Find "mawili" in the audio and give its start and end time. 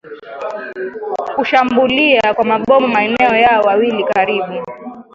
3.63-4.03